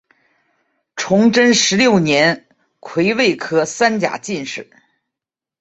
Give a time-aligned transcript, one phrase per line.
[0.95, 2.47] 崇祯十六年
[2.79, 4.67] 癸未科三甲进士。